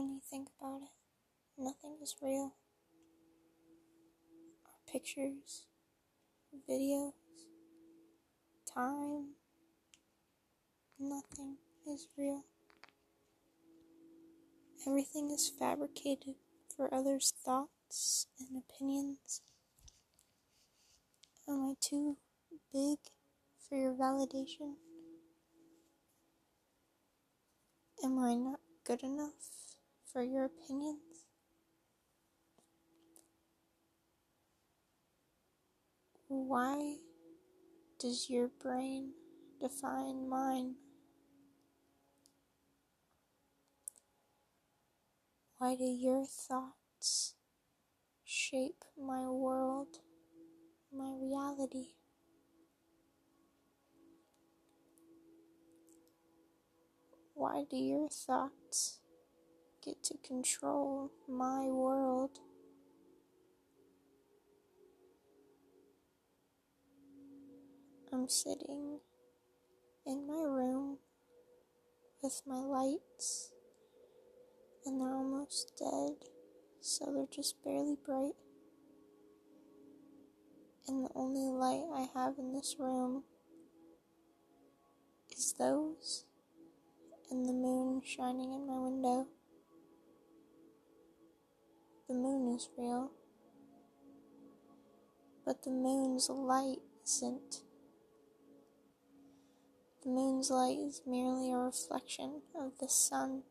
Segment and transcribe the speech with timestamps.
[0.00, 1.62] when you think about it.
[1.62, 2.54] Nothing is real.
[4.64, 5.66] Our pictures,
[6.68, 7.12] videos,
[8.74, 9.34] time,
[10.98, 12.44] nothing is real.
[14.86, 16.36] Everything is fabricated
[16.74, 19.42] for others' thoughts and opinions.
[21.46, 22.16] Am I too
[22.72, 22.98] big
[23.68, 24.76] for your validation?
[28.02, 29.69] Am I not good enough
[30.12, 31.26] for your opinions?
[36.28, 36.96] Why
[37.98, 39.12] does your brain
[39.60, 40.76] define mine?
[45.58, 47.34] Why do your thoughts
[48.24, 49.98] shape my world,
[50.92, 51.88] my reality?
[57.34, 58.99] Why do your thoughts
[59.84, 62.38] get to control my world?
[68.12, 68.98] I'm sitting
[70.04, 70.98] in my room
[72.22, 73.52] with my lights,
[74.84, 76.28] and they're almost dead,
[76.80, 78.34] so they're just barely bright.
[80.88, 83.22] And the only light I have in this room
[85.30, 86.24] is those
[87.30, 89.28] and the moon shining in my window.
[92.10, 93.12] The moon is real,
[95.44, 97.62] but the moon's light isn't.
[100.02, 103.44] The moon's light is merely a reflection of the sun.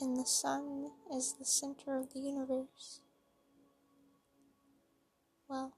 [0.00, 3.02] And the sun is the center of the universe.
[5.46, 5.74] Well,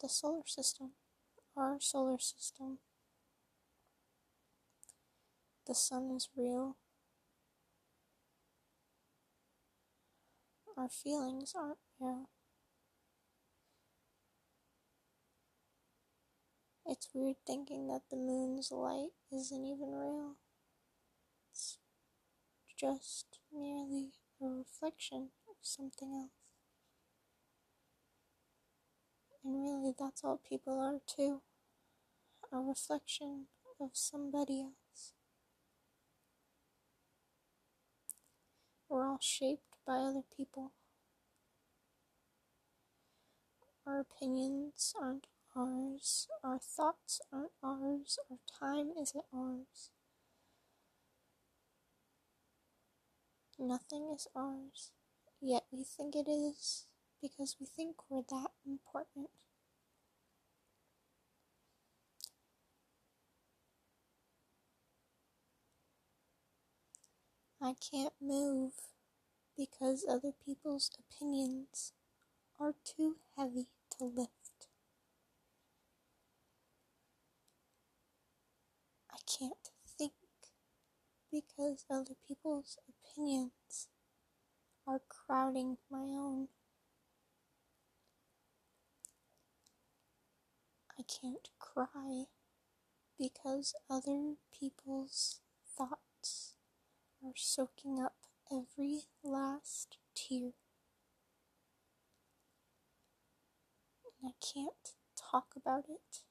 [0.00, 0.92] the solar system,
[1.54, 2.78] our solar system.
[5.66, 6.76] The sun is real.
[10.76, 12.28] Our feelings aren't real.
[16.86, 20.36] It's weird thinking that the moon's light isn't even real.
[21.50, 21.78] It's
[22.76, 24.12] just merely
[24.42, 26.30] a reflection of something else.
[29.44, 31.42] And really, that's all people are too
[32.52, 33.46] a reflection
[33.80, 34.83] of somebody else.
[38.94, 40.70] We're all shaped by other people.
[43.84, 46.28] Our opinions aren't ours.
[46.44, 48.20] Our thoughts aren't ours.
[48.30, 49.90] Our time isn't ours.
[53.58, 54.92] Nothing is ours,
[55.40, 56.86] yet we think it is
[57.20, 59.30] because we think we're that important.
[67.64, 68.72] I can't move
[69.56, 71.94] because other people's opinions
[72.60, 74.68] are too heavy to lift.
[79.10, 80.12] I can't think
[81.32, 83.88] because other people's opinions
[84.86, 86.48] are crowding my own.
[90.98, 92.24] I can't cry
[93.18, 95.40] because other people's
[95.78, 96.53] thoughts
[97.24, 98.14] are soaking up
[98.52, 100.52] every last tear.
[104.22, 106.22] And I can't talk about it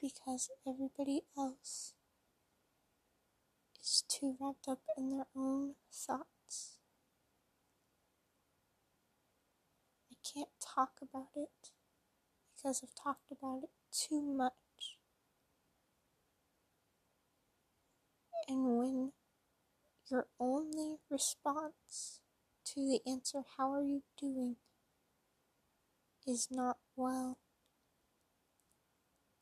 [0.00, 1.92] because everybody else
[3.82, 6.78] is too wrapped up in their own thoughts.
[10.12, 11.70] I can't talk about it
[12.56, 14.52] because I've talked about it too much.
[18.48, 19.12] And when
[20.10, 22.20] your only response
[22.66, 24.56] to the answer, How are you doing?
[26.26, 27.38] is not well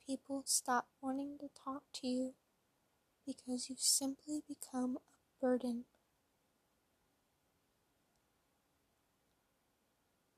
[0.06, 2.35] people stop wanting to talk to you
[3.26, 5.85] because you've simply become a burden.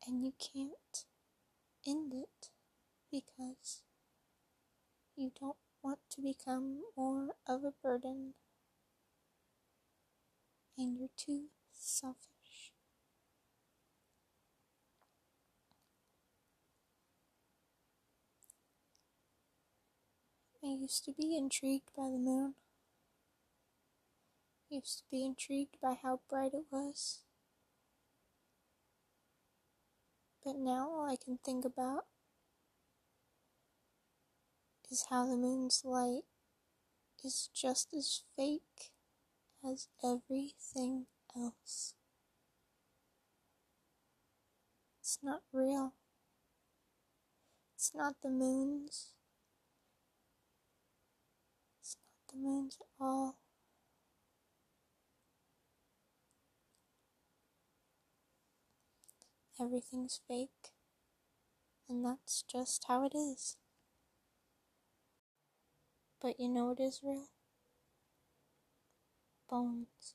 [0.07, 1.05] And you can't
[1.87, 2.49] end it
[3.11, 3.83] because
[5.17, 8.33] you don't want to become more of a burden
[10.79, 12.73] and you're too selfish.
[20.63, 22.55] I used to be intrigued by the moon.
[24.71, 27.21] I used to be intrigued by how bright it was.
[30.45, 32.05] But now all I can think about
[34.91, 36.23] is how the moon's light
[37.25, 38.93] is just as fake
[39.65, 41.07] as everything
[41.37, 41.95] else.
[45.01, 45.95] It's not real.
[47.75, 49.15] It's not the moon's.
[51.81, 53.39] It's not the moon's at all.
[59.61, 60.73] Everything's fake,
[61.89, 63.57] and that's just how it is.
[66.21, 67.29] But you know it is real?
[69.49, 70.15] Bones.